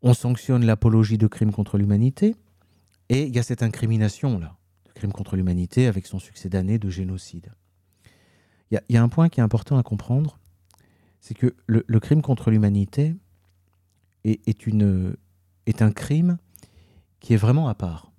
[0.02, 2.36] On sanctionne l'apologie de crimes contre l'humanité,
[3.10, 4.56] et il y a cette incrimination-là,
[4.86, 7.52] de crimes contre l'humanité, avec son succès d'année de génocide.
[8.72, 10.40] Il y, a un point qui est important à comprendre,
[11.22, 13.16] c'est que le, crime contre l'humanité
[14.24, 16.38] est un crime
[17.20, 18.12] qui est vraiment à part.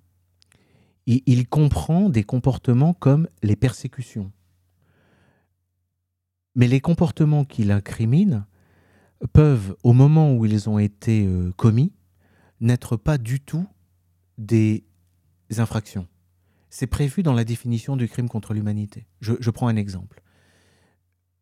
[1.05, 4.31] il comprend des comportements comme les persécutions,
[6.57, 8.45] mais les comportements qu'il incrimine
[9.31, 11.93] peuvent, au moment où ils ont été euh, commis,
[12.59, 13.67] n'être pas du tout
[14.39, 14.83] des
[15.55, 16.07] infractions.
[16.71, 19.05] C'est prévu dans la définition du crime contre l'humanité.
[19.21, 20.23] Je, prends un exemple.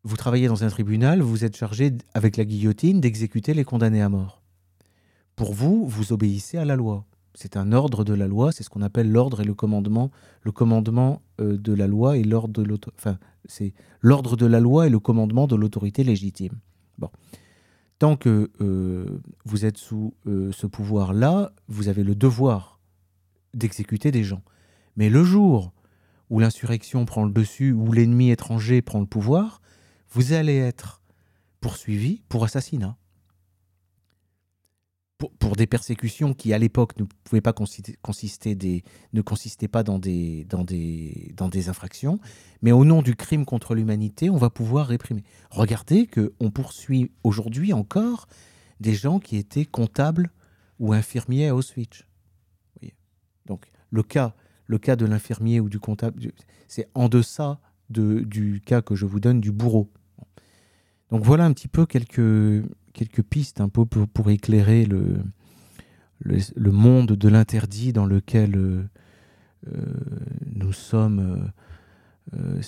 [0.04, 4.10] Vous travaillez dans un tribunal, vous êtes chargé avec la guillotine d'exécuter les condamnés à
[4.10, 4.42] mort.
[5.34, 7.06] Pour vous, vous obéissez à la loi.
[7.36, 10.52] C'est un ordre de la loi, c'est ce qu'on appelle l'ordre et le commandement, le
[10.52, 12.78] commandement euh, de la loi et l'ordre de.
[12.96, 16.54] Enfin, c'est l'ordre de la loi et le commandement de l'autorité légitime.
[16.96, 17.10] Bon.
[17.98, 22.80] Tant que euh, vous êtes sous euh, ce pouvoir-là, vous avez le devoir
[23.52, 24.42] d'exécuter des gens.
[24.96, 25.74] Mais le jour
[26.30, 29.60] où l'insurrection prend le dessus, où l'ennemi étranger prend le pouvoir,
[30.10, 31.02] vous allez être
[31.60, 32.96] poursuivi pour assassinat
[35.18, 37.96] pour, des persécutions qui, à l'époque, ne pouvaient pas consister,
[39.12, 40.46] ne consistaient pas dans des,
[41.68, 42.18] infractions,
[42.62, 45.24] mais au nom du crime contre l'humanité, on va pouvoir réprimer.
[45.50, 48.26] Regardez qu'on poursuit aujourd'hui encore
[48.80, 50.30] des gens qui étaient comptables
[50.78, 52.04] ou infirmiers à Auschwitz.
[53.46, 54.34] Donc, le cas,
[54.66, 56.20] le cas de l'infirmier ou du comptable,
[56.68, 59.90] c'est en deçà de, du cas que je vous donne du bourreau.
[61.10, 62.64] Donc voilà un petit peu quelques,
[62.96, 65.22] quelques pistes un peu pour, éclairer le,
[66.20, 68.82] le, monde de l'interdit dans lequel euh,
[69.68, 69.84] euh,
[70.54, 71.52] nous sommes,
[72.34, 72.62] euh,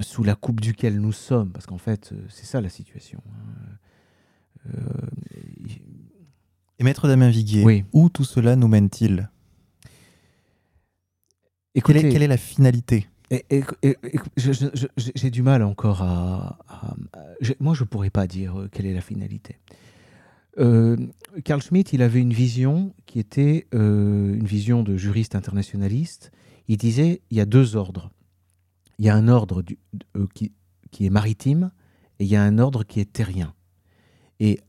[0.00, 3.20] sous la coupe duquel nous sommes, parce qu'en fait, c'est ça la situation.
[3.26, 4.78] Hein.
[6.78, 9.28] Et maître Damien Viguier, où tout cela nous mène-t-il?
[11.74, 13.08] Quelle, quelle est la finalité?
[14.36, 16.58] J'ai du mal encore à.
[17.60, 19.58] moi, je ne pourrais pas dire euh, quelle est la finalité.
[20.58, 20.96] Euh,
[21.44, 26.30] Carl Schmitt, il avait une vision qui était euh, une vision de juriste internationaliste.
[26.68, 28.10] Il disait il y a deux ordres.
[28.98, 29.62] Il y a un ordre
[30.34, 30.52] qui,
[30.90, 31.72] qui est maritime
[32.18, 33.54] et il y a un ordre qui est terrien.
[34.38, 34.60] Et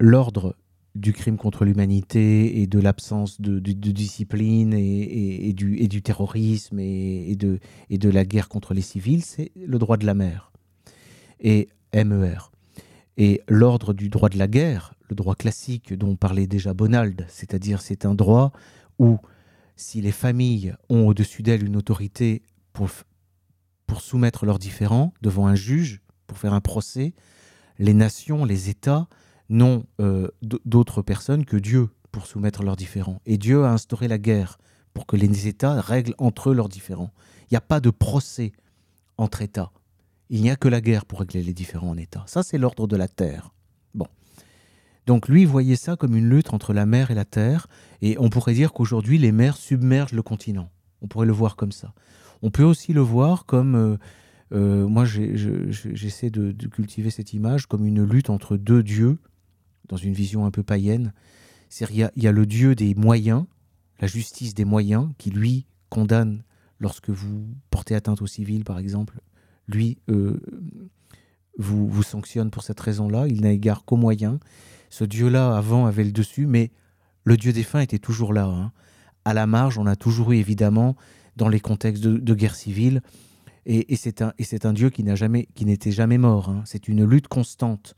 [0.00, 0.56] l'ordre
[0.94, 8.24] du crime contre l'humanité et de l'absence de, discipline et, du, terrorisme et, de, la
[8.24, 10.52] guerre contre les civils, c'est le droit de la mer
[11.40, 12.50] et MER.
[13.16, 17.80] Et l'ordre du droit de la guerre, le droit classique dont parlait déjà Bonald, c'est-à-dire
[17.80, 18.52] c'est un droit
[18.98, 19.18] où
[19.76, 22.90] si les familles ont au-dessus d'elles une autorité pour,
[23.86, 27.14] pour soumettre leurs différends devant un juge, pour faire un procès,
[27.78, 29.08] les nations, les États
[29.50, 33.20] n'ont euh, d'autres personnes que Dieu pour soumettre leurs différends.
[33.26, 34.58] Et Dieu a instauré la guerre
[34.94, 37.12] pour que les États règlent entre eux leurs différends.
[37.42, 38.52] Il n'y a pas de procès
[39.18, 39.72] entre États.
[40.30, 42.24] Il n'y a que la guerre pour régler les différends en États.
[42.26, 43.52] Ça, c'est l'ordre de la terre.
[43.94, 44.06] Bon.
[45.06, 47.66] Donc lui voyait ça comme une lutte entre la mer et la terre,
[48.00, 50.70] et on pourrait dire qu'aujourd'hui, les mers submergent le continent.
[51.02, 51.92] On pourrait le voir comme ça.
[52.42, 53.74] On peut aussi le voir comme...
[53.74, 53.96] Euh,
[54.52, 59.18] euh, moi, j'essaie de, cultiver cette image comme une lutte entre deux dieux
[59.90, 61.12] dans une vision un peu païenne.
[61.90, 63.44] Il y, a le Dieu des moyens,
[64.00, 66.42] la justice des moyens, qui lui condamne
[66.78, 69.20] lorsque vous portez atteinte aux civils, par exemple.
[69.68, 70.40] Lui euh,
[71.58, 73.26] vous, vous sanctionne pour cette raison-là.
[73.28, 74.38] Il n'a égard qu'aux moyens.
[74.88, 76.70] Ce Dieu-là, avant, avait le dessus, mais
[77.24, 78.46] le Dieu des fins était toujours là.
[78.46, 78.72] Hein.
[79.24, 80.96] À la marge, on a toujours eu, évidemment,
[81.36, 83.02] dans les contextes de, guerre civile,
[83.66, 86.48] et, c'est un, Dieu qui n'était jamais mort.
[86.48, 86.62] Hein.
[86.64, 87.94] C'est une lutte constante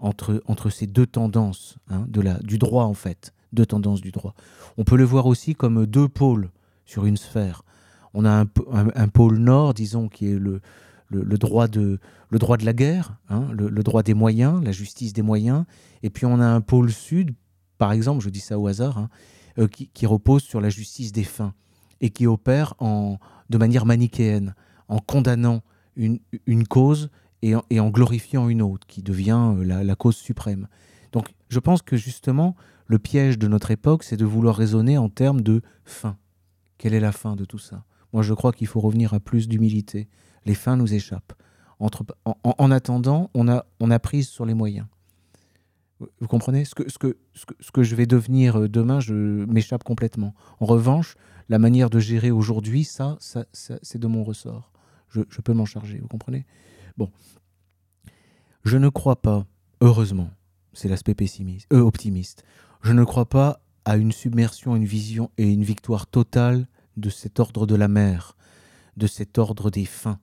[0.00, 4.10] entre, entre ces deux tendances hein, de la, du droit, en fait, deux tendances du
[4.10, 4.34] droit.
[4.76, 6.50] On peut le voir aussi comme deux pôles
[6.84, 7.62] sur une sphère.
[8.14, 10.60] On a un, pôle nord, disons, qui est le,
[11.10, 11.98] le, droit, de,
[12.30, 15.64] le droit de la guerre, hein, le, droit des moyens, la justice des moyens,
[16.02, 17.34] et puis on a un pôle sud,
[17.76, 19.08] par exemple, je dis ça au hasard, hein,
[19.58, 21.52] euh, qui, qui, repose sur la justice des fins
[22.00, 23.18] et qui opère en,
[23.50, 24.54] de manière manichéenne,
[24.88, 25.62] en condamnant
[25.96, 27.10] une, une cause
[27.42, 30.68] et en, glorifiant une autre qui devient euh, la, cause suprême.
[31.12, 35.08] Donc je pense que justement, le piège de notre époque, c'est de vouloir raisonner en
[35.08, 36.16] termes de fin.
[36.78, 37.84] Quelle est la fin de tout ça?
[38.12, 40.08] Moi, je crois qu'il faut revenir à plus d'humilité.
[40.46, 41.34] Les fins nous échappent.
[41.80, 44.86] En, attendant, on a, prise sur les moyens.
[46.00, 46.64] Vous comprenez?
[46.64, 50.34] Ce que, je vais devenir euh, demain, je m'échappe complètement.
[50.58, 51.16] En revanche,
[51.48, 54.72] la manière de gérer aujourd'hui, ça, ça, c'est de mon ressort.
[55.10, 56.46] Je peux m'en charger, vous comprenez?
[56.98, 57.10] Bon.
[58.64, 59.46] Je ne crois pas,
[59.80, 60.30] heureusement,
[60.72, 62.42] c'est l'aspect pessimiste, euh, optimiste,
[62.82, 67.38] je ne crois pas à une submersion, une vision et une victoire totale de cet
[67.38, 68.36] ordre de la mer,
[68.96, 70.18] de cet ordre des fins,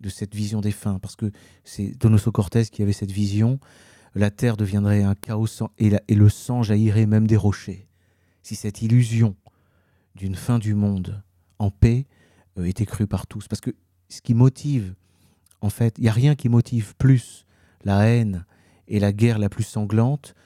[0.00, 1.30] de cette vision des fins, parce que
[1.64, 3.60] c'est Donoso Cortés qui avait cette vision,
[4.14, 5.46] la terre deviendrait un chaos
[5.78, 7.88] et, et le sang jaillirait même des rochers.
[8.42, 9.36] Si cette illusion
[10.14, 11.22] d'une fin du monde
[11.58, 12.06] en paix
[12.58, 13.76] euh, était crue par tous, parce que
[14.08, 14.94] ce qui motive,
[15.66, 17.44] en fait, il n'y a rien qui motive plus
[17.84, 18.44] la haine
[18.86, 20.36] et la guerre la plus sanglante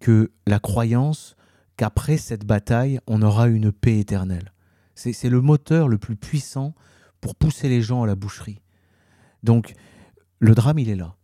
[0.00, 1.36] que la croyance
[1.76, 4.54] qu'après cette bataille, on aura une paix éternelle.
[4.94, 6.74] C'est le moteur le plus puissant
[7.20, 8.62] pour pousser les gens à la boucherie.
[9.42, 9.74] Donc,
[10.38, 11.14] le drame, il est là.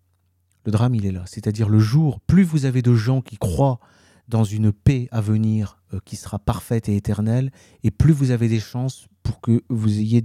[0.66, 1.24] Le drame, il est là.
[1.26, 3.80] C'est-à-dire le jour, plus vous avez de gens qui croient
[4.28, 7.52] dans une paix à venir euh, qui sera parfaite et éternelle,
[7.84, 10.22] et plus vous avez des chances pour que vous ayez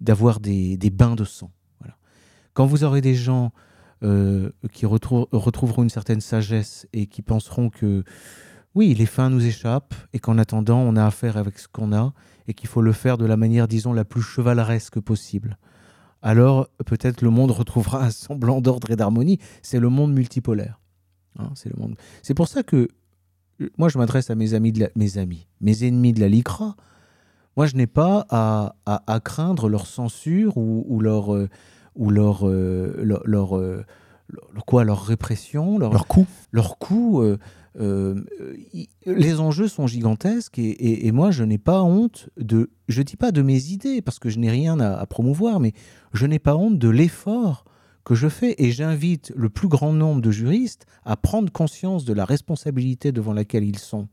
[0.00, 1.50] d'avoir des, des, bains de sang.
[2.56, 3.52] Quand vous aurez des gens
[4.02, 8.02] euh, qui retrouveront une certaine sagesse et qui penseront que
[8.74, 12.14] oui, les fins nous échappent et qu'en attendant, on a affaire avec ce qu'on a
[12.48, 15.58] et qu'il faut le faire de la manière, disons, la plus chevaleresque possible.
[16.22, 19.38] Alors peut-être le monde retrouvera un semblant d'ordre et d'harmonie.
[19.60, 20.80] C'est le monde multipolaire.
[21.38, 21.96] Hein, c'est le monde.
[22.22, 22.88] C'est pour ça que
[23.60, 26.74] euh, moi je m'adresse à mes amis, mes amis, mes ennemis de la LICRA.
[27.54, 31.50] Moi je n'ai pas à, à, craindre leur censure ou, ou leur euh,
[31.96, 33.84] ou leur, euh, leur, euh,
[34.28, 36.26] leur, quoi, leur répression, leur, leur coût.
[36.52, 37.22] Leur coût
[37.78, 38.24] euh,
[39.04, 43.32] les enjeux sont gigantesques et, et, moi je n'ai pas honte de, je dis pas
[43.32, 45.74] de mes idées parce que je n'ai rien à, promouvoir, mais
[46.14, 47.66] je n'ai pas honte de l'effort
[48.04, 52.14] que je fais et j'invite le plus grand nombre de juristes à prendre conscience de
[52.14, 54.08] la responsabilité devant laquelle ils sont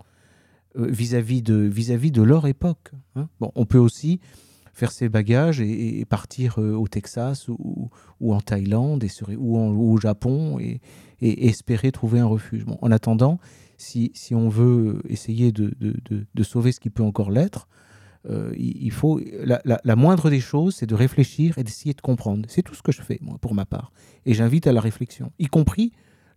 [0.75, 2.91] vis-à-vis de, vis -vis de leur époque.
[3.15, 3.29] Hein.
[3.39, 4.19] Bon, on peut aussi
[4.74, 9.97] faire ses bagages et, partir euh, au Texas ou, ou en Thaïlande et ou, au
[9.97, 10.82] Japon et,
[11.21, 12.65] espérer trouver un refuge.
[12.82, 13.39] en attendant,
[13.78, 17.69] si, si, on veut essayer de, de, de, sauver ce qui peut encore l'être,
[18.30, 22.45] euh, il faut la, la, moindre des choses, c'est de réfléchir et d'essayer de comprendre.
[22.49, 23.93] C'est tout ce que je fais, moi, pour ma part.
[24.26, 25.93] Et j'invite à la réflexion, y compris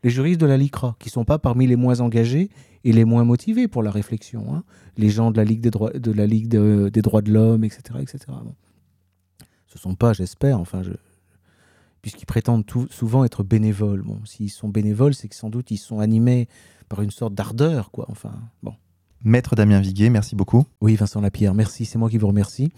[0.06, 2.48] les juristes de la LICRA, qui ne sont pas parmi les moins engagés
[2.84, 4.54] et les moins motivés pour la réflexion.
[4.54, 4.62] Hein.
[4.96, 7.98] Les gens de la Ligue des droits de, la Ligue des droits de l'homme, etc.
[8.00, 8.20] etc.
[9.66, 10.92] Ce ne sont pas, j'espère, enfin, je...
[12.02, 14.02] puisqu'ils prétendent tout, souvent être bénévoles.
[14.02, 16.46] Bon, s'ils sont bénévoles, c'est que sans doute ils sont animés
[16.88, 18.06] par une sorte d'ardeur, quoi.
[18.08, 18.30] Enfin,
[18.62, 18.74] bon.
[19.24, 20.66] Maître Damien Viguet, merci beaucoup.
[20.80, 22.70] Oui, Vincent Lapierre, merci, c'est moi qui vous remercie.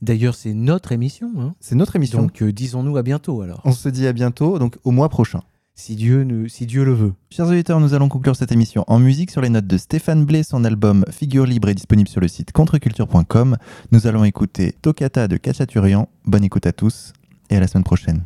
[0.00, 1.32] D'ailleurs, c'est notre émission.
[1.36, 1.54] Hein.
[1.60, 2.22] C'est notre émission.
[2.22, 3.60] Donc, euh, disons-nous à bientôt alors.
[3.66, 5.42] On se dit à bientôt, donc au mois prochain
[5.82, 7.12] si Dieu, le veut.
[7.30, 10.44] Chers auditeurs, nous allons conclure cette émission en musique sur les notes de Stéphane Blé.
[10.44, 13.56] Son album Figure libre est disponible sur le site contreculture.com.
[13.90, 16.08] Nous allons écouter Toccata de Cachaturian.
[16.24, 17.12] Bonne écoute à tous
[17.50, 18.22] et à la semaine prochaine.